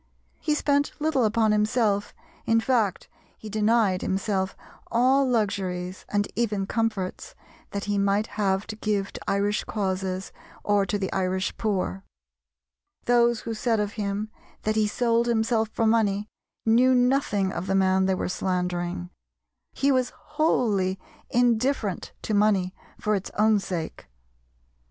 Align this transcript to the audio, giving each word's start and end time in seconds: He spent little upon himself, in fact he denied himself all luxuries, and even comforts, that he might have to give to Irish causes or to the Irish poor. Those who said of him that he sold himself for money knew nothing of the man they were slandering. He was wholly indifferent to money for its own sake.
He 0.39 0.55
spent 0.55 0.93
little 0.99 1.25
upon 1.25 1.51
himself, 1.51 2.11
in 2.47 2.59
fact 2.59 3.07
he 3.37 3.49
denied 3.51 4.01
himself 4.01 4.57
all 4.89 5.29
luxuries, 5.29 6.05
and 6.09 6.27
even 6.35 6.65
comforts, 6.65 7.35
that 7.69 7.83
he 7.83 7.99
might 7.99 8.25
have 8.25 8.65
to 8.65 8.75
give 8.75 9.13
to 9.13 9.21
Irish 9.27 9.63
causes 9.65 10.31
or 10.63 10.87
to 10.87 10.97
the 10.97 11.13
Irish 11.13 11.55
poor. 11.55 12.03
Those 13.05 13.41
who 13.41 13.53
said 13.53 13.79
of 13.79 13.91
him 13.91 14.31
that 14.63 14.75
he 14.75 14.87
sold 14.87 15.27
himself 15.27 15.69
for 15.69 15.85
money 15.85 16.27
knew 16.65 16.95
nothing 16.95 17.51
of 17.51 17.67
the 17.67 17.75
man 17.75 18.07
they 18.07 18.15
were 18.15 18.27
slandering. 18.27 19.11
He 19.71 19.91
was 19.91 20.09
wholly 20.17 20.97
indifferent 21.29 22.11
to 22.23 22.33
money 22.33 22.73
for 22.99 23.13
its 23.13 23.29
own 23.37 23.59
sake. 23.59 24.07